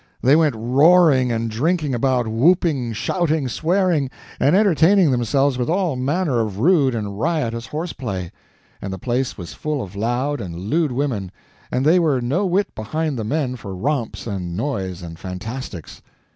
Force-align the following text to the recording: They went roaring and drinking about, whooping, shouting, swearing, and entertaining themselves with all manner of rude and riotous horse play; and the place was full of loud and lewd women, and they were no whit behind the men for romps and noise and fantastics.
They 0.23 0.35
went 0.35 0.55
roaring 0.55 1.31
and 1.31 1.47
drinking 1.47 1.93
about, 1.93 2.27
whooping, 2.27 2.93
shouting, 2.93 3.47
swearing, 3.47 4.09
and 4.39 4.55
entertaining 4.55 5.11
themselves 5.11 5.59
with 5.59 5.69
all 5.69 5.95
manner 5.95 6.39
of 6.39 6.57
rude 6.57 6.95
and 6.95 7.19
riotous 7.19 7.67
horse 7.67 7.93
play; 7.93 8.31
and 8.81 8.91
the 8.91 8.97
place 8.97 9.37
was 9.37 9.53
full 9.53 9.79
of 9.79 9.95
loud 9.95 10.41
and 10.41 10.55
lewd 10.55 10.91
women, 10.91 11.29
and 11.71 11.85
they 11.85 11.99
were 11.99 12.19
no 12.19 12.47
whit 12.47 12.73
behind 12.73 13.15
the 13.19 13.23
men 13.23 13.55
for 13.57 13.75
romps 13.75 14.25
and 14.25 14.57
noise 14.57 15.03
and 15.03 15.19
fantastics. 15.19 16.01